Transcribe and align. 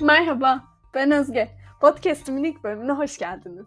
Merhaba, 0.00 0.64
ben 0.94 1.10
Özge. 1.10 1.50
Podcast'imin 1.80 2.44
ilk 2.44 2.64
bölümüne 2.64 2.92
hoş 2.92 3.18
geldiniz. 3.18 3.66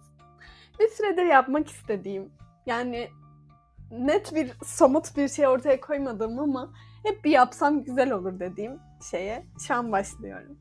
Bir 0.80 0.88
süredir 0.88 1.26
yapmak 1.26 1.68
istediğim, 1.68 2.32
yani 2.66 3.10
net 3.92 4.36
bir, 4.36 4.52
somut 4.66 5.18
bir 5.18 5.28
şey 5.28 5.48
ortaya 5.48 5.82
koymadım 5.82 6.40
ama 6.40 6.74
hep 7.04 7.26
bir 7.26 7.32
yapsam 7.32 7.84
güzel 7.84 8.12
olur 8.12 8.40
dediğim 8.40 8.80
şeye 9.12 9.45
şu 9.68 9.76
an 9.76 9.91
başlıyorum. 9.91 10.58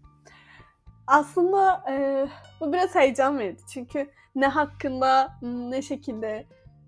Aslında 1.07 1.85
e, 1.91 2.27
bu 2.61 2.73
biraz 2.73 2.95
heyecan 2.95 3.39
verici 3.39 3.67
çünkü 3.67 4.11
ne 4.35 4.47
hakkında, 4.47 5.39
ne 5.43 5.83
şekilde, 5.83 6.47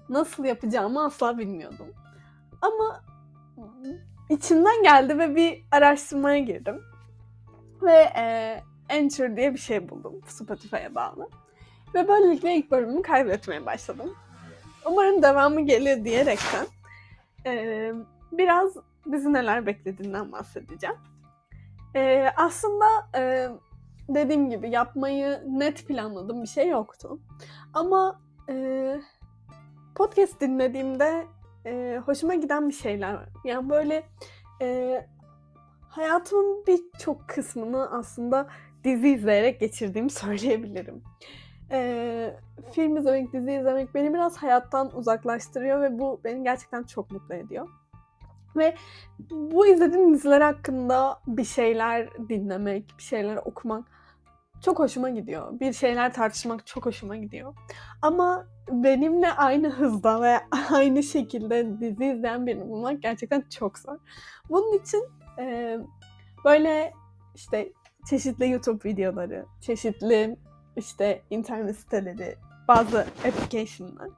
nasıl 0.09 0.45
yapacağımı 0.45 1.05
asla 1.05 1.39
bilmiyordum. 1.39 1.95
Ama 2.63 3.05
içimden 4.31 4.83
geldi 4.83 5.19
ve 5.19 5.37
bir 5.37 5.65
araştırmaya 5.71 6.39
girdim. 6.39 6.83
Ve 7.83 8.13
e, 8.17 8.57
Anchor 8.91 9.37
diye 9.37 9.55
bir 9.55 9.59
şey 9.59 9.89
buldum 9.89 10.21
Spotify'a 10.27 10.95
bağlı. 10.95 11.29
Ve 11.95 12.09
böylelikle 12.09 12.55
ilk 12.55 12.71
bölümümü 12.71 13.03
kaybetmeye 13.03 13.67
başladım. 13.67 14.15
Umarım 14.87 15.23
devamı 15.23 15.61
gelir 15.61 16.05
diyerekten 16.05 16.67
e, 17.47 17.93
biraz 18.33 18.77
bizi 19.07 19.33
neler 19.33 19.67
beklediğinden 19.67 20.33
bahsedeceğim. 20.33 20.97
E, 21.95 22.33
aslında 22.37 22.87
e, 23.17 23.49
dediğim 24.09 24.51
gibi 24.51 24.71
yapmayı 24.71 25.43
net 25.47 25.87
planladığım 25.87 26.43
bir 26.43 26.49
şey 26.49 26.69
yoktu. 26.69 27.19
Ama 27.75 28.21
e, 28.49 28.97
podcast 29.95 30.41
dinlediğimde 30.41 31.27
e, 31.67 32.01
hoşuma 32.07 32.35
giden 32.35 32.69
bir 32.69 32.75
şeyler 32.75 33.15
var. 33.15 33.29
Yani 33.45 33.69
böyle 33.69 34.03
e, 34.63 35.07
hayatımın 35.99 36.65
birçok 36.67 37.29
kısmını 37.29 37.91
aslında 37.91 38.49
dizi 38.85 39.09
izleyerek 39.09 39.61
geçirdiğimi 39.61 40.11
söyleyebilirim. 40.25 41.03
Ee, 41.71 42.37
film 42.73 42.97
izlemek, 42.97 43.33
dizi 43.33 43.53
izlemek 43.53 43.95
beni 43.95 44.15
biraz 44.15 44.37
hayattan 44.37 44.97
uzaklaştırıyor 44.97 45.81
ve 45.81 45.99
bu 45.99 46.21
beni 46.25 46.45
gerçekten 46.45 46.83
çok 46.83 47.11
mutlu 47.11 47.35
ediyor. 47.35 47.69
Ve 48.57 48.75
bu 49.31 49.67
izlediğim 49.67 50.15
diziler 50.15 50.41
hakkında 50.41 51.21
bir 51.27 51.45
şeyler 51.45 52.09
dinlemek, 52.29 52.95
bir 52.99 53.03
şeyler 53.03 53.37
okumak 53.37 53.85
çok 54.65 54.79
hoşuma 54.79 55.11
gidiyor. 55.11 55.61
Bir 55.61 55.73
şeyler 55.73 56.13
tartışmak 56.13 56.67
çok 56.67 56.87
hoşuma 56.87 57.17
gidiyor. 57.17 57.55
Ama 58.03 58.47
benimle 58.71 59.33
aynı 59.33 59.71
hızda 59.71 60.23
ve 60.23 60.39
aynı 60.71 61.03
şekilde 61.03 61.81
dizi 61.81 62.05
izleyen 62.05 62.47
birini 62.47 62.69
bulmak 62.69 63.03
gerçekten 63.03 63.45
çok 63.51 63.79
zor. 63.79 63.99
Bunun 64.51 64.79
için 64.79 65.18
e, 65.39 65.79
böyle 66.45 66.93
işte 67.35 67.73
çeşitli 68.11 68.51
YouTube 68.51 68.89
videoları, 68.91 69.47
çeşitli 69.61 70.37
işte 70.77 71.23
internet 71.31 71.77
siteleri, 71.77 72.37
bazı 72.69 72.99
application'lar. 73.01 74.09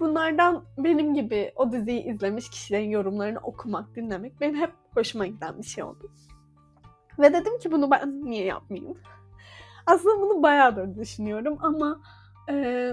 Bunlardan 0.00 0.64
benim 0.78 1.14
gibi 1.14 1.52
o 1.56 1.72
diziyi 1.72 2.02
izlemiş 2.02 2.50
kişilerin 2.50 2.90
yorumlarını 2.90 3.38
okumak, 3.38 3.96
dinlemek 3.96 4.40
benim 4.40 4.56
hep 4.56 4.72
hoşuma 4.94 5.26
giden 5.26 5.58
bir 5.58 5.66
şey 5.66 5.84
oldu. 5.84 6.12
Ve 7.18 7.32
dedim 7.32 7.58
ki 7.58 7.72
bunu 7.72 7.90
ben 7.90 8.24
niye 8.24 8.44
yapmayayım? 8.44 8.98
Aslında 9.86 10.20
bunu 10.20 10.42
bayağıdır 10.42 10.96
düşünüyorum 10.96 11.58
ama 11.60 12.00
e, 12.50 12.90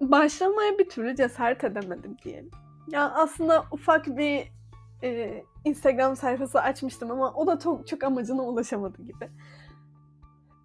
başlamaya 0.00 0.78
bir 0.78 0.88
türlü 0.88 1.16
cesaret 1.16 1.64
edemedim 1.64 2.16
diyelim. 2.24 2.50
Ya 2.88 3.10
aslında 3.10 3.64
ufak 3.72 4.06
bir 4.06 4.55
e, 5.02 5.42
Instagram 5.64 6.16
sayfası 6.16 6.60
açmıştım 6.60 7.10
ama 7.10 7.32
o 7.32 7.46
da 7.46 7.58
çok, 7.58 7.86
çok 7.86 8.04
amacına 8.04 8.42
ulaşamadı 8.42 9.02
gibi. 9.02 9.30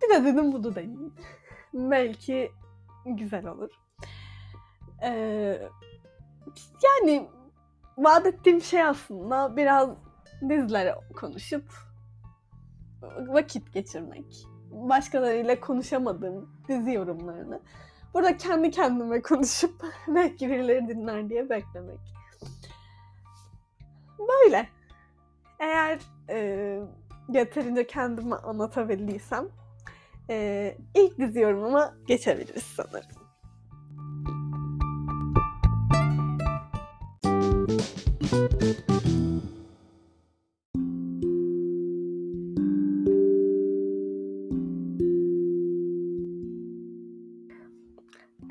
Bir 0.01 0.09
de 0.09 0.25
dedim 0.25 0.51
bunu 0.51 0.75
deneyeyim. 0.75 1.13
Belki 1.73 2.51
güzel 3.05 3.47
olur. 3.47 3.69
Ee, 5.03 5.69
yani 6.83 7.29
vaat 7.97 8.25
ettiğim 8.25 8.61
şey 8.61 8.83
aslında 8.83 9.57
biraz 9.57 9.89
dizilere 10.49 10.95
konuşup 11.15 11.63
vakit 13.27 13.73
geçirmek. 13.73 14.47
Başkalarıyla 14.71 15.59
konuşamadığım 15.59 16.49
dizi 16.67 16.91
yorumlarını 16.91 17.61
burada 18.13 18.37
kendi 18.37 18.71
kendime 18.71 19.21
konuşup 19.21 19.85
belki 20.07 20.49
birileri 20.49 20.87
dinler 20.87 21.29
diye 21.29 21.49
beklemek. 21.49 21.99
Böyle. 24.19 24.69
Eğer 25.59 25.99
e, 26.29 26.79
yeterince 27.29 27.87
kendimi 27.87 28.35
anlatabildiysem 28.35 29.47
e, 30.29 30.77
ilk 30.95 31.17
dizi 31.17 31.39
yorumuma 31.39 31.93
geçebiliriz 32.07 32.63
sanırım. 32.63 33.21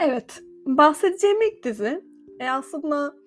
Evet, 0.03 0.43
bahsedeceğim 0.67 1.43
ilk 1.43 1.65
dizi 1.65 2.05
e 2.41 2.51
aslında 2.51 3.20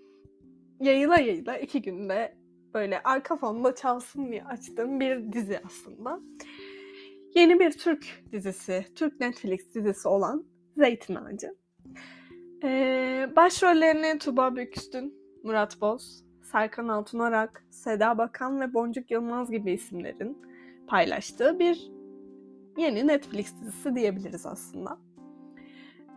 yayıla 0.84 1.20
yayıla 1.20 1.58
iki 1.58 1.82
günde 1.82 2.36
böyle 2.74 3.04
arka 3.04 3.36
fonda 3.36 3.76
çalsın 3.76 4.32
diye 4.32 4.44
açtığım 4.44 5.00
bir 5.00 5.34
dizi 5.34 5.60
aslında. 5.66 6.20
Yeni 7.36 7.60
bir 7.60 7.72
Türk 7.72 8.24
dizisi, 8.32 8.86
Türk 8.96 9.20
Netflix 9.20 9.76
dizisi 9.76 10.08
olan 10.08 10.46
Zeytin 10.78 11.16
Ağacı. 11.16 11.56
Ee, 12.64 13.30
başrollerini 13.36 14.18
Tuba 14.18 14.56
Büyüküstün, 14.56 15.16
Murat 15.44 15.82
Boz, 15.82 16.24
Serkan 16.52 16.88
Altunarak, 16.88 17.66
Seda 17.70 18.18
Bakan 18.18 18.62
ve 18.62 18.74
Boncuk 18.74 19.12
Yılmaz 19.12 19.52
gibi 19.52 19.72
isimlerin 19.72 20.38
paylaştığı 20.88 21.60
bir 21.60 21.92
yeni 22.78 23.08
Netflix 23.08 23.62
dizisi 23.62 23.96
diyebiliriz 23.96 24.46
aslında. 24.46 24.98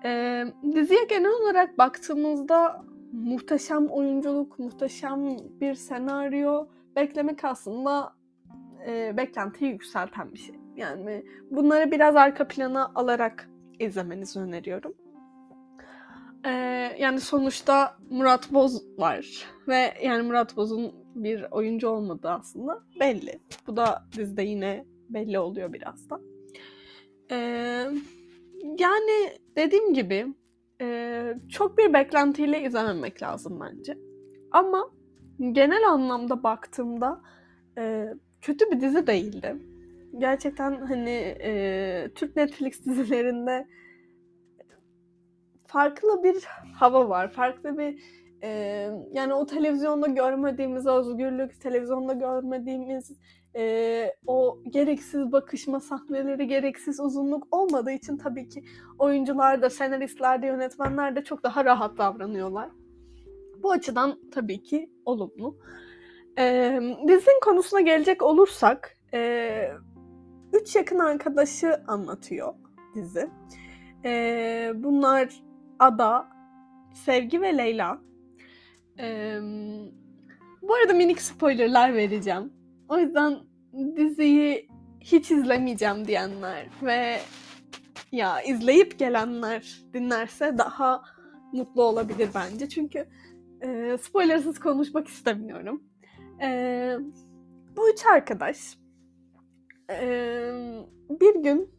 Ee, 0.05 0.45
diziye 0.75 1.05
genel 1.05 1.33
olarak 1.33 1.79
baktığımızda 1.79 2.85
muhteşem 3.13 3.87
oyunculuk, 3.87 4.59
muhteşem 4.59 5.37
bir 5.61 5.75
senaryo 5.75 6.67
beklemek 6.97 7.45
aslında 7.45 8.13
e, 8.87 9.17
beklentiyi 9.17 9.71
yükselten 9.71 10.33
bir 10.33 10.39
şey. 10.39 10.55
Yani 10.77 11.25
bunları 11.51 11.91
biraz 11.91 12.17
arka 12.17 12.49
plana 12.49 12.93
alarak 12.95 13.51
izlemenizi 13.79 14.41
öneriyorum. 14.41 14.95
Ee, 16.47 16.51
yani 16.99 17.21
sonuçta 17.21 17.97
Murat 18.11 18.53
Boz 18.53 18.99
var 18.99 19.47
ve 19.69 19.95
yani 20.03 20.23
Murat 20.23 20.57
Boz'un 20.57 20.93
bir 21.15 21.47
oyuncu 21.51 21.89
olmadığı 21.89 22.31
aslında 22.31 22.83
belli. 23.01 23.41
Bu 23.67 23.77
da 23.77 24.05
dizide 24.17 24.43
yine 24.43 24.85
belli 25.09 25.39
oluyor 25.39 25.73
biraz 25.73 26.11
da. 26.11 26.21
Ee, 27.31 27.37
yani 28.79 29.33
dediğim 29.57 29.95
gibi 29.95 30.27
e, 30.81 31.35
çok 31.49 31.79
bir 31.79 31.93
beklentiyle 31.93 32.63
izlememek 32.63 33.23
lazım 33.23 33.61
bence. 33.61 33.99
Ama 34.51 34.91
genel 35.53 35.89
anlamda 35.89 36.43
baktığımda 36.43 37.21
e, 37.79 38.15
kötü 38.41 38.71
bir 38.71 38.81
dizi 38.81 39.07
değildi. 39.07 39.57
Gerçekten 40.19 40.87
hani 40.87 41.37
e, 41.43 42.11
Türk 42.15 42.37
Netflix 42.37 42.85
dizilerinde 42.87 43.67
farklı 45.67 46.23
bir 46.25 46.45
hava 46.75 47.09
var. 47.09 47.33
Farklı 47.33 47.79
bir 47.79 48.03
e, 48.43 48.49
yani 49.13 49.35
o 49.35 49.47
televizyonda 49.47 50.07
görmediğimiz 50.07 50.87
özgürlük, 50.87 51.61
televizyonda 51.61 52.13
görmediğimiz 52.13 53.13
e, 53.57 54.15
o 54.27 54.59
gereksiz 54.71 55.33
bakışma 55.33 55.81
sahneleri, 55.81 56.47
gereksiz 56.47 57.01
uzunluk 57.01 57.49
olmadığı 57.51 57.91
için 57.91 58.17
tabii 58.17 58.49
ki 58.49 58.65
oyuncular 58.99 59.63
da, 59.63 59.71
senaristler 59.71 60.43
de, 60.43 60.47
yönetmenler 60.47 61.17
de 61.17 61.25
çok 61.25 61.43
daha 61.43 61.65
rahat 61.65 61.99
davranıyorlar. 61.99 62.71
Bu 63.63 63.71
açıdan 63.73 64.21
tabii 64.31 64.63
ki 64.63 64.91
olumlu. 65.05 65.59
E, 66.39 66.79
dizinin 67.09 67.41
konusuna 67.41 67.81
gelecek 67.81 68.23
olursak, 68.23 68.97
e, 69.15 69.71
üç 70.53 70.77
yakın 70.77 70.99
arkadaşı 70.99 71.83
anlatıyor 71.87 72.55
dizi. 72.95 73.31
E, 74.05 74.73
bunlar 74.75 75.43
Ada, 75.79 76.29
Sevgi 76.95 77.41
ve 77.41 77.59
Leyla. 77.59 77.99
E, 78.99 79.39
bu 80.63 80.75
arada 80.75 80.93
minik 80.93 81.21
spoilerlar 81.23 81.95
vereceğim. 81.95 82.56
O 82.89 82.99
yüzden 82.99 83.39
diziyi 83.97 84.69
hiç 85.01 85.31
izlemeyeceğim 85.31 86.07
diyenler 86.07 86.67
ve 86.83 87.19
ya 88.13 88.43
izleyip 88.43 88.99
gelenler 88.99 89.83
dinlerse 89.95 90.59
daha 90.59 91.03
mutlu 91.53 91.83
olabilir 91.83 92.29
bence. 92.35 92.69
Çünkü 92.69 93.09
e, 93.63 93.99
spoilersız 94.03 94.59
konuşmak 94.59 95.09
istemiyorum. 95.09 95.83
E, 96.43 96.49
bu 97.77 97.91
üç 97.91 98.07
arkadaş 98.07 98.57
Ee, 99.91 100.53
bir 101.11 101.35
gün 101.43 101.71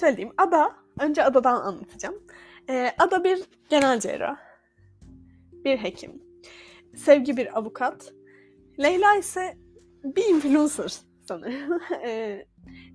şöyle 0.00 0.16
diyeyim. 0.16 0.34
Ada, 0.38 0.76
önce 1.00 1.24
Ada'dan 1.24 1.60
anlatacağım. 1.60 2.22
Ee, 2.68 2.90
Ada 2.98 3.24
bir 3.24 3.42
genel 3.70 4.00
cerrah. 4.00 4.36
Bir 5.64 5.78
hekim. 5.78 6.22
Sevgi 6.96 7.36
bir 7.36 7.58
avukat. 7.58 8.12
Leyla 8.78 9.14
ise 9.16 9.56
bir 10.16 10.34
influencer 10.34 11.00
sanırım. 11.28 11.80
Ee, 12.04 12.46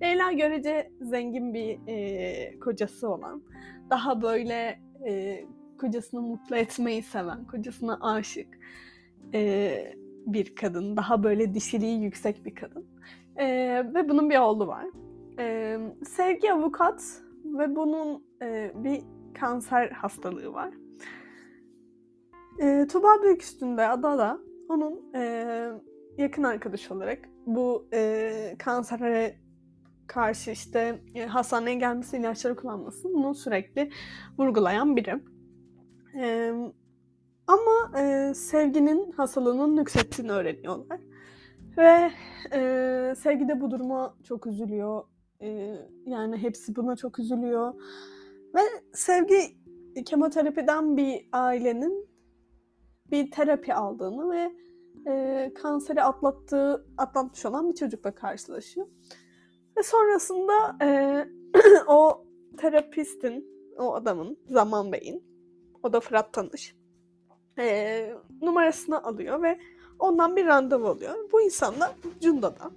Leyla 0.02 0.32
görece 0.32 0.90
zengin 1.00 1.54
bir 1.54 1.78
e, 1.86 2.58
kocası 2.58 3.08
olan, 3.08 3.42
daha 3.90 4.22
böyle 4.22 4.80
e, 5.06 5.44
kocasını 5.80 6.22
mutlu 6.22 6.56
etmeyi 6.56 7.02
seven, 7.02 7.44
kocasına 7.44 7.98
aşık 8.00 8.58
e, 9.34 9.94
bir 10.26 10.54
kadın. 10.54 10.96
Daha 10.96 11.22
böyle 11.22 11.54
dişiliği 11.54 12.02
yüksek 12.02 12.44
bir 12.44 12.54
kadın. 12.54 12.86
E, 13.36 13.46
ve 13.94 14.08
bunun 14.08 14.30
bir 14.30 14.38
oğlu 14.38 14.66
var. 14.66 14.86
E, 15.38 15.78
sevgi 16.04 16.52
avukat 16.52 17.02
ve 17.44 17.76
bunun 17.76 18.24
e, 18.42 18.72
bir 18.74 19.02
kanser 19.40 19.90
hastalığı 19.90 20.52
var. 20.52 20.74
E, 22.60 22.86
Tuba 22.86 23.22
Büyüküstü'nde 23.22 23.88
Adada 23.88 24.38
onun 24.68 25.14
e, 25.14 25.70
yakın 26.18 26.42
arkadaş 26.42 26.90
olarak 26.90 27.18
bu 27.46 27.88
e, 27.92 28.54
kansere 28.58 29.36
karşı 30.06 30.50
işte 30.50 31.00
e, 31.14 31.26
hastaneye 31.26 31.76
gelmesi, 31.76 32.16
ilaçları 32.16 32.56
kullanması 32.56 33.08
bunu 33.14 33.34
sürekli 33.34 33.90
vurgulayan 34.38 34.96
biri. 34.96 35.22
E, 36.20 36.52
ama 37.46 38.00
e, 38.00 38.34
sevginin 38.34 39.12
hastalığının 39.12 39.76
yükselttiğini 39.76 40.32
öğreniyorlar. 40.32 41.00
Ve 41.76 42.10
e, 42.52 43.14
sevgi 43.16 43.48
de 43.48 43.60
bu 43.60 43.70
duruma 43.70 44.16
çok 44.24 44.46
üzülüyor. 44.46 45.04
E, 45.40 45.76
yani 46.06 46.36
hepsi 46.36 46.76
buna 46.76 46.96
çok 46.96 47.18
üzülüyor. 47.18 47.74
Ve 48.54 48.60
sevgi 48.92 49.38
kemoterapiden 50.06 50.96
bir 50.96 51.28
ailenin 51.32 52.08
bir 53.10 53.30
terapi 53.30 53.74
aldığını 53.74 54.30
ve 54.30 54.52
e, 55.08 55.52
kanseri 55.54 56.02
atlattığı, 56.02 56.86
atlatmış 56.98 57.46
olan 57.46 57.70
bir 57.70 57.74
çocukla 57.74 58.14
karşılaşıyor. 58.14 58.86
Ve 59.76 59.82
sonrasında 59.82 60.76
e, 60.82 60.88
o 61.86 62.26
terapistin, 62.56 63.46
o 63.78 63.94
adamın, 63.94 64.38
Zaman 64.48 64.92
Bey'in, 64.92 65.24
o 65.82 65.92
da 65.92 66.00
Fırat 66.00 66.32
Tanış, 66.32 66.76
e, 67.58 68.14
numarasını 68.42 69.04
alıyor 69.04 69.42
ve 69.42 69.58
ondan 69.98 70.36
bir 70.36 70.46
randevu 70.46 70.88
alıyor. 70.88 71.14
Bu 71.32 71.40
insan 71.42 71.80
da 71.80 71.94
Cunda'da. 72.20 72.70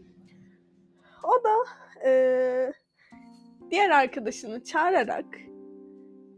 O 1.23 1.43
da 1.43 1.55
e, 2.05 2.73
diğer 3.71 3.89
arkadaşını 3.89 4.63
çağırarak, 4.63 5.25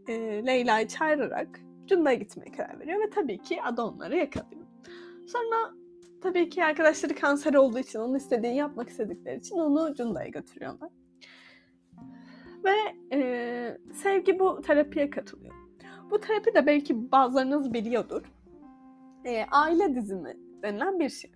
e, 0.08 0.12
Leyla'yı 0.46 0.88
çağırarak 0.88 1.60
Cunda'ya 1.86 2.16
gitmeye 2.16 2.52
karar 2.52 2.80
veriyor 2.80 3.00
ve 3.00 3.10
tabii 3.10 3.38
ki 3.38 3.62
Ada 3.62 3.86
onları 3.86 4.16
yakalıyor. 4.16 4.64
Sonra 5.26 5.74
tabii 6.24 6.48
ki 6.48 6.64
arkadaşları 6.64 7.14
kanser 7.14 7.54
olduğu 7.54 7.78
için, 7.78 7.98
onun 7.98 8.14
istediğini 8.14 8.56
yapmak 8.56 8.88
istedikleri 8.88 9.38
için 9.38 9.56
onu 9.56 9.94
Cunda'ya 9.94 10.28
götürüyorlar. 10.28 10.90
Ve 12.64 12.74
e, 13.12 13.78
Sevgi 13.92 14.38
bu 14.38 14.62
terapiye 14.62 15.10
katılıyor. 15.10 15.54
Bu 16.10 16.20
terapi 16.20 16.54
de 16.54 16.66
belki 16.66 17.12
bazılarınız 17.12 17.72
biliyordur. 17.72 18.22
E, 19.24 19.44
aile 19.50 19.94
dizimi 19.94 20.36
denilen 20.62 21.00
bir 21.00 21.08
şey. 21.08 21.32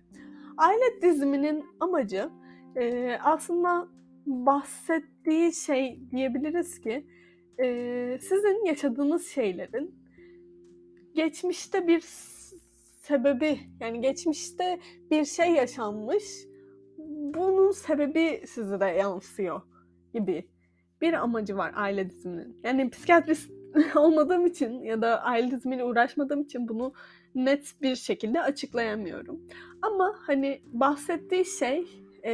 Aile 0.57 1.01
diziminin 1.01 1.65
amacı 1.79 2.29
e, 2.75 3.17
aslında 3.23 3.87
bahsettiği 4.25 5.53
şey 5.53 5.99
diyebiliriz 6.11 6.81
ki 6.81 7.07
e, 7.59 8.17
sizin 8.21 8.65
yaşadığınız 8.65 9.27
şeylerin 9.27 9.95
geçmişte 11.15 11.87
bir 11.87 11.99
sebebi 13.09 13.59
yani 13.79 14.01
geçmişte 14.01 14.79
bir 15.11 15.25
şey 15.25 15.51
yaşanmış 15.51 16.23
bunun 17.33 17.71
sebebi 17.71 18.41
size 18.47 18.79
de 18.79 18.85
yansıyor 18.85 19.61
gibi 20.13 20.49
bir 21.01 21.13
amacı 21.13 21.57
var 21.57 21.71
aile 21.75 22.09
diziminin. 22.09 22.59
Yani 22.63 22.89
psikiyatrist 22.89 23.51
olmadığım 23.95 24.45
için 24.45 24.83
ya 24.83 25.01
da 25.01 25.23
aile 25.23 25.51
dizimiyle 25.51 25.83
uğraşmadığım 25.83 26.41
için 26.41 26.67
bunu 26.67 26.93
net 27.35 27.81
bir 27.81 27.95
şekilde 27.95 28.41
açıklayamıyorum. 28.41 29.41
Ama 29.81 30.15
hani 30.21 30.61
bahsettiği 30.65 31.45
şey 31.45 31.87
e, 32.25 32.33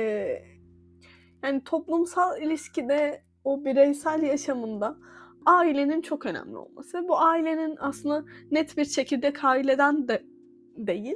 yani 1.44 1.64
toplumsal 1.64 2.42
ilişkide 2.42 3.24
o 3.44 3.66
bireysel 3.66 4.24
yaşamında 4.24 4.98
ailenin 5.46 6.02
çok 6.02 6.26
önemli 6.26 6.58
olması. 6.58 7.08
Bu 7.08 7.20
ailenin 7.20 7.76
aslında 7.80 8.26
net 8.52 8.78
bir 8.78 8.86
çekirdek 8.86 9.44
aileden 9.44 10.08
de 10.08 10.24
değil. 10.78 11.16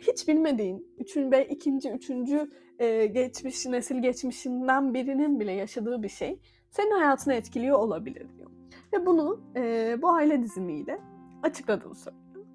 Hiç 0.00 0.28
bilmediğin, 0.28 0.86
üçüncü, 0.98 1.46
ikinci, 1.50 1.90
üçüncü 1.90 2.50
e, 2.78 3.06
geçmiş, 3.06 3.66
nesil 3.66 4.02
geçmişinden 4.02 4.94
birinin 4.94 5.40
bile 5.40 5.52
yaşadığı 5.52 6.02
bir 6.02 6.08
şey 6.08 6.40
senin 6.70 6.90
hayatını 6.90 7.34
etkiliyor 7.34 7.78
olabilir 7.78 8.26
diyor. 8.36 8.50
Ve 8.92 9.06
bunu 9.06 9.40
e, 9.56 9.96
bu 10.02 10.08
aile 10.08 10.42
dizimiyle 10.42 11.00
açıkladığını 11.42 11.94
söylüyor. 11.94 12.46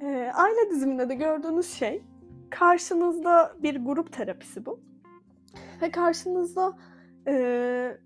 E, 0.00 0.32
aile 0.34 0.70
diziminde 0.70 1.08
de 1.08 1.14
gördüğünüz 1.14 1.70
şey 1.70 2.02
karşınızda 2.50 3.56
bir 3.62 3.76
grup 3.76 4.12
terapisi 4.12 4.66
bu. 4.66 4.80
Ve 5.82 5.90
karşınızda 5.90 6.76
e, 7.26 7.98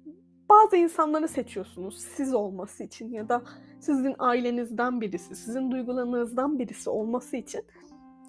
bazı 0.55 0.77
insanları 0.77 1.29
seçiyorsunuz 1.29 1.99
siz 1.99 2.35
olması 2.35 2.85
için 2.85 3.12
ya 3.12 3.29
da 3.29 3.43
sizin 3.81 4.15
ailenizden 4.19 5.01
birisi, 5.01 5.37
sizin 5.37 5.71
duygularınızdan 5.71 6.59
birisi 6.59 6.91
olması 6.91 7.37
için 7.37 7.62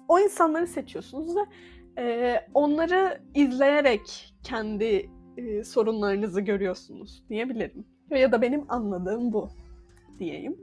o 0.08 0.18
insanları 0.18 0.66
seçiyorsunuz 0.66 1.36
ve 1.36 1.40
e, 2.02 2.36
onları 2.54 3.20
izleyerek 3.34 4.34
kendi 4.42 5.10
e, 5.36 5.64
sorunlarınızı 5.64 6.40
görüyorsunuz 6.40 7.24
diyebilirim. 7.28 7.84
Ya 8.10 8.32
da 8.32 8.42
benim 8.42 8.64
anladığım 8.68 9.32
bu 9.32 9.48
diyeyim. 10.18 10.56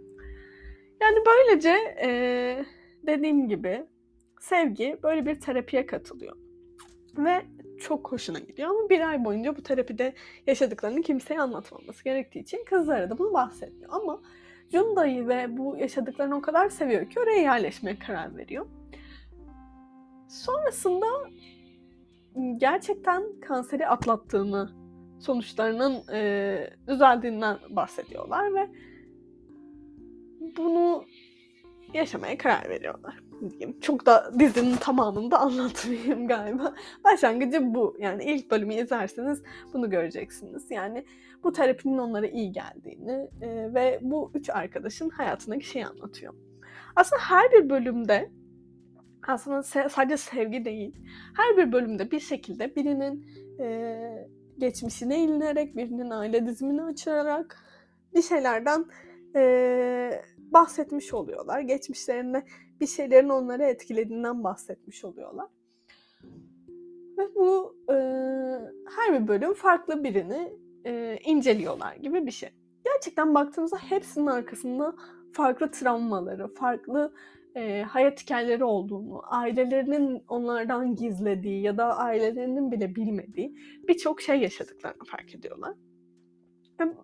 Yani 1.01 1.17
böylece 1.25 1.75
e, 2.03 2.09
dediğim 3.07 3.49
gibi 3.49 3.85
sevgi 4.39 4.97
böyle 5.03 5.25
bir 5.25 5.39
terapiye 5.39 5.85
katılıyor. 5.85 6.37
Ve 7.17 7.41
çok 7.83 8.11
hoşuna 8.11 8.39
gidiyor 8.39 8.69
ama 8.69 8.89
bir 8.89 9.09
ay 9.09 9.25
boyunca 9.25 9.57
bu 9.57 9.63
terapide 9.63 10.13
yaşadıklarını 10.47 11.01
kimseye 11.01 11.41
anlatmaması 11.41 12.03
gerektiği 12.03 12.39
için 12.39 12.65
kızlara 12.65 13.09
da 13.09 13.17
bunu 13.17 13.33
bahsetmiyor. 13.33 13.93
Ama 13.93 14.21
Junda'yı 14.71 15.27
ve 15.27 15.57
bu 15.57 15.77
yaşadıklarını 15.77 16.35
o 16.35 16.41
kadar 16.41 16.69
seviyor 16.69 17.09
ki 17.09 17.19
oraya 17.19 17.41
yerleşmeye 17.41 17.99
karar 17.99 18.37
veriyor. 18.37 18.65
Sonrasında 20.27 21.05
gerçekten 22.57 23.23
kanseri 23.39 23.87
atlattığını, 23.87 24.69
sonuçlarının 25.19 26.13
e, 26.13 26.69
düzeldiğinden 26.87 27.57
bahsediyorlar 27.69 28.53
ve 28.53 28.69
bunu 30.57 31.05
yaşamaya 31.93 32.37
karar 32.37 32.69
veriyorlar. 32.69 33.23
Diyeyim. 33.51 33.79
Çok 33.79 34.05
da 34.05 34.31
dizinin 34.39 34.75
tamamını 34.75 35.31
da 35.31 35.39
anlatmayayım 35.39 36.27
galiba. 36.27 36.73
Başlangıcı 37.03 37.73
bu. 37.73 37.95
Yani 37.99 38.23
ilk 38.23 38.51
bölümü 38.51 38.73
izlerseniz 38.73 39.43
bunu 39.73 39.89
göreceksiniz. 39.89 40.71
Yani 40.71 41.05
bu 41.43 41.51
terapinin 41.51 41.97
onlara 41.97 42.27
iyi 42.27 42.51
geldiğini 42.51 43.29
e, 43.41 43.73
ve 43.73 43.99
bu 44.01 44.31
üç 44.33 44.49
arkadaşın 44.49 45.09
hayatındaki 45.09 45.67
şeyi 45.67 45.85
anlatıyor. 45.87 46.33
Aslında 46.95 47.21
her 47.21 47.51
bir 47.51 47.69
bölümde 47.69 48.31
aslında 49.27 49.57
se- 49.57 49.89
sadece 49.89 50.17
sevgi 50.17 50.65
değil. 50.65 50.95
Her 51.37 51.57
bir 51.57 51.71
bölümde 51.71 52.11
bir 52.11 52.19
şekilde 52.19 52.75
birinin 52.75 53.25
e, 53.59 54.27
geçmişine 54.57 55.23
ilinerek, 55.23 55.77
birinin 55.77 56.09
aile 56.09 56.45
dizimini 56.45 56.83
açarak 56.83 57.57
bir 58.15 58.21
şeylerden 58.21 58.85
e, 59.35 60.21
bahsetmiş 60.37 61.13
oluyorlar. 61.13 61.59
Geçmişlerinde 61.59 62.43
bir 62.81 62.87
şeylerin 62.87 63.29
onları 63.29 63.63
etkilediğinden 63.63 64.43
bahsetmiş 64.43 65.05
oluyorlar. 65.05 65.47
Ve 67.17 67.35
bu 67.35 67.75
e, 67.89 67.93
her 68.95 69.21
bir 69.21 69.27
bölüm 69.27 69.53
farklı 69.53 70.03
birini 70.03 70.53
e, 70.85 71.17
inceliyorlar 71.23 71.95
gibi 71.95 72.25
bir 72.25 72.31
şey. 72.31 72.49
Gerçekten 72.85 73.35
baktığımızda 73.35 73.77
hepsinin 73.77 74.27
arkasında 74.27 74.95
farklı 75.33 75.71
travmaları, 75.71 76.53
farklı 76.53 77.13
e, 77.55 77.81
hayat 77.81 78.21
hikayeleri 78.21 78.63
olduğunu, 78.63 79.21
ailelerinin 79.25 80.23
onlardan 80.27 80.95
gizlediği 80.95 81.61
ya 81.61 81.77
da 81.77 81.97
ailelerinin 81.97 82.71
bile 82.71 82.95
bilmediği 82.95 83.57
birçok 83.87 84.21
şey 84.21 84.39
yaşadıklarını 84.39 85.03
fark 85.05 85.35
ediyorlar. 85.35 85.73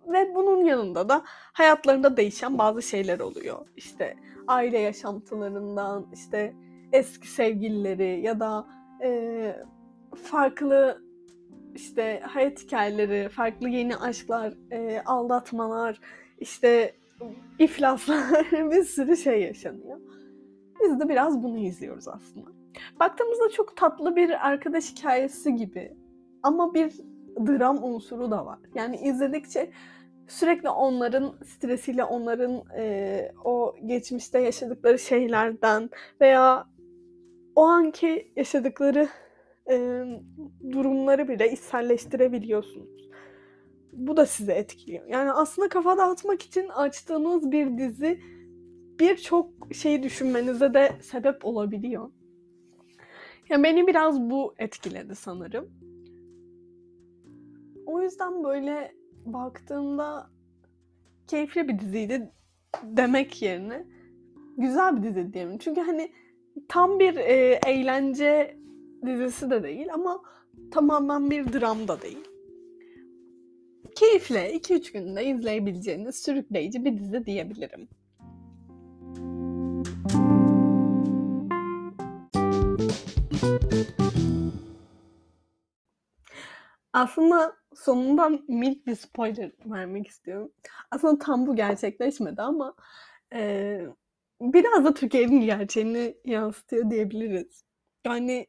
Ve 0.06 0.34
bunun 0.34 0.64
yanında 0.64 1.08
da 1.08 1.22
hayatlarında 1.52 2.16
değişen 2.16 2.58
bazı 2.58 2.82
şeyler 2.82 3.20
oluyor. 3.20 3.66
İşte 3.76 4.16
aile 4.48 4.78
yaşantılarından, 4.78 6.06
işte 6.12 6.54
eski 6.92 7.28
sevgilileri 7.28 8.20
ya 8.20 8.40
da 8.40 8.66
e, 9.02 9.56
farklı 10.22 11.02
işte 11.74 12.22
hayat 12.24 12.62
hikayeleri, 12.62 13.28
farklı 13.28 13.68
yeni 13.68 13.96
aşklar, 13.96 14.54
e, 14.70 15.02
aldatmalar, 15.06 16.00
işte 16.38 16.94
iflaslar 17.58 18.50
bir 18.52 18.84
sürü 18.84 19.16
şey 19.16 19.42
yaşanıyor. 19.42 19.98
Biz 20.82 21.00
de 21.00 21.08
biraz 21.08 21.42
bunu 21.42 21.58
izliyoruz 21.58 22.08
aslında. 22.08 22.50
Baktığımızda 23.00 23.48
çok 23.50 23.76
tatlı 23.76 24.16
bir 24.16 24.48
arkadaş 24.48 24.92
hikayesi 24.92 25.54
gibi 25.54 25.96
ama 26.42 26.74
bir 26.74 26.92
dram 27.46 27.84
unsuru 27.84 28.30
da 28.30 28.46
var. 28.46 28.58
Yani 28.74 28.96
izledikçe 28.96 29.70
sürekli 30.28 30.68
onların 30.68 31.34
stresiyle, 31.44 32.04
onların 32.04 32.62
e, 32.76 33.32
o 33.44 33.76
geçmişte 33.86 34.38
yaşadıkları 34.38 34.98
şeylerden 34.98 35.90
veya 36.20 36.66
o 37.56 37.62
anki 37.62 38.32
yaşadıkları 38.36 39.08
e, 39.70 40.04
durumları 40.72 41.28
bile 41.28 41.52
içselleştirebiliyorsunuz. 41.52 43.10
Bu 43.92 44.16
da 44.16 44.26
sizi 44.26 44.52
etkiliyor. 44.52 45.06
Yani 45.06 45.32
aslında 45.32 45.68
kafa 45.68 45.98
dağıtmak 45.98 46.42
için 46.42 46.68
açtığınız 46.68 47.52
bir 47.52 47.78
dizi 47.78 48.20
birçok 49.00 49.50
şeyi 49.74 50.02
düşünmenize 50.02 50.74
de 50.74 50.92
sebep 51.02 51.44
olabiliyor. 51.44 52.10
Yani 53.48 53.64
beni 53.64 53.86
biraz 53.86 54.20
bu 54.20 54.54
etkiledi 54.58 55.14
sanırım. 55.14 55.70
O 57.90 58.02
yüzden 58.02 58.44
böyle 58.44 58.94
baktığımda 59.24 60.30
keyifli 61.26 61.68
bir 61.68 61.78
diziydi 61.78 62.32
demek 62.82 63.42
yerine 63.42 63.86
güzel 64.56 64.96
bir 64.96 65.02
dizi 65.02 65.32
diyelim. 65.32 65.58
Çünkü 65.58 65.80
hani 65.80 66.12
tam 66.68 66.98
bir 66.98 67.16
e, 67.16 67.60
eğlence 67.66 68.56
dizisi 69.06 69.50
de 69.50 69.62
değil 69.62 69.94
ama 69.94 70.22
tamamen 70.70 71.30
bir 71.30 71.52
dram 71.52 71.88
da 71.88 72.02
değil. 72.02 72.28
Keyifle 73.96 74.54
2-3 74.56 74.92
günde 74.92 75.24
izleyebileceğiniz 75.24 76.22
sürükleyici 76.22 76.84
bir 76.84 76.98
dizi 76.98 77.26
diyebilirim. 77.26 77.88
Aslında 86.92 87.59
sonundan 87.74 88.44
minik 88.48 88.86
bir 88.86 88.94
spoiler 88.94 89.52
vermek 89.64 90.06
istiyorum. 90.06 90.52
Aslında 90.90 91.18
tam 91.18 91.46
bu 91.46 91.56
gerçekleşmedi 91.56 92.42
ama 92.42 92.74
e, 93.34 93.80
biraz 94.40 94.84
da 94.84 94.94
Türkiye'nin 94.94 95.40
gerçeğini 95.40 96.16
yansıtıyor 96.24 96.90
diyebiliriz. 96.90 97.64
Yani 98.06 98.46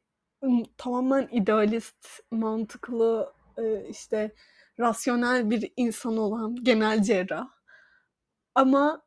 tamamen 0.78 1.28
idealist, 1.32 2.08
mantıklı, 2.32 3.34
e, 3.58 3.88
işte 3.90 4.32
rasyonel 4.80 5.50
bir 5.50 5.74
insan 5.78 6.18
olan 6.18 6.56
genel 6.64 7.04
cerrah. 7.04 7.48
Ama 8.56 9.02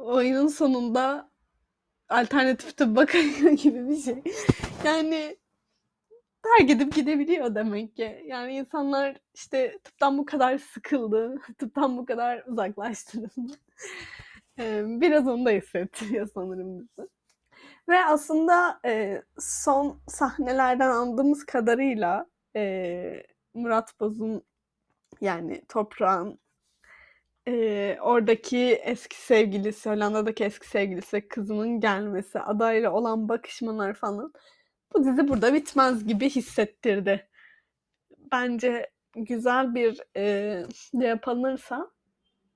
oyunun 0.00 0.48
sonunda 0.48 1.30
alternatif 2.08 2.76
tıbba 2.76 3.06
kayıyor 3.06 3.50
gibi 3.62 3.88
bir 3.88 3.96
şey. 3.96 4.22
Yani 4.84 5.36
her 6.44 6.64
gidip 6.64 6.94
gidebiliyor 6.94 7.54
demek 7.54 7.96
ki. 7.96 8.22
Yani 8.26 8.54
insanlar 8.54 9.16
işte 9.34 9.78
tıptan 9.84 10.18
bu 10.18 10.26
kadar 10.26 10.58
sıkıldı, 10.58 11.36
tıptan 11.58 11.96
bu 11.98 12.06
kadar 12.06 12.44
uzaklaştırıldı. 12.46 13.52
Biraz 15.00 15.28
onu 15.28 15.44
da 15.44 15.50
hissettiriyor 15.50 16.28
sanırım 16.34 16.78
bizi. 16.80 17.08
Ve 17.88 18.04
aslında 18.04 18.80
son 19.38 20.00
sahnelerden 20.08 20.90
andığımız 20.90 21.46
kadarıyla 21.46 22.26
Murat 23.54 24.00
Boz'un 24.00 24.42
yani 25.20 25.62
Toprağın 25.68 26.38
oradaki 28.00 28.58
eski 28.74 29.16
sevgilisi, 29.16 29.90
Hollanda'daki 29.90 30.44
eski 30.44 30.68
sevgilisi, 30.68 31.28
kızının 31.28 31.80
gelmesi, 31.80 32.40
adayla 32.40 32.92
olan 32.92 33.28
bakışmalar 33.28 33.94
falan 33.94 34.32
bu 34.94 35.04
dizi 35.04 35.28
burada 35.28 35.54
bitmez 35.54 36.06
gibi 36.06 36.30
hissettirdi. 36.30 37.28
Bence 38.32 38.90
güzel 39.16 39.74
bir 39.74 40.00
e, 40.16 40.66
yapılırsa 40.92 41.90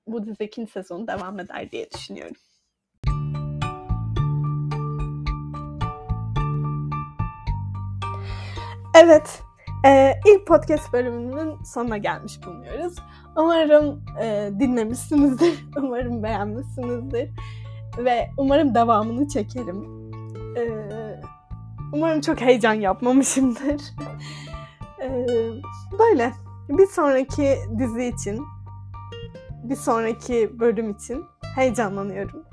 bu 0.07 0.25
dizi 0.25 0.43
ikinci 0.43 0.71
sezon 0.71 1.07
devam 1.07 1.39
eder 1.39 1.71
diye 1.71 1.91
düşünüyorum. 1.91 2.35
Evet, 9.03 9.41
e, 9.85 10.13
ilk 10.27 10.47
podcast 10.47 10.93
bölümünün 10.93 11.63
sonuna 11.63 11.97
gelmiş 11.97 12.39
bulunuyoruz. 12.45 12.95
Umarım 13.35 14.05
e, 14.21 14.49
dinlemişsinizdir, 14.59 15.65
umarım 15.77 16.23
beğenmişsinizdir 16.23 17.29
ve 17.97 18.29
umarım 18.37 18.75
devamını 18.75 19.27
çekerim. 19.27 20.11
E, 20.57 20.63
umarım 21.93 22.21
çok 22.21 22.41
heyecan 22.41 22.73
yapmamışımdır. 22.73 23.81
e, 25.03 25.09
böyle. 25.99 26.33
Bir 26.69 26.87
sonraki 26.87 27.57
dizi 27.79 28.05
için, 28.05 28.45
bir 29.63 29.75
sonraki 29.75 30.59
bölüm 30.59 30.91
için 30.91 31.25
heyecanlanıyorum. 31.55 32.43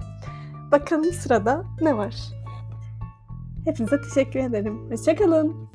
Bakalım 0.73 1.13
sırada 1.13 1.65
ne 1.81 1.97
var? 1.97 2.15
Hepinize 3.65 4.01
teşekkür 4.01 4.41
ederim. 4.41 4.91
Hoşçakalın. 4.91 5.74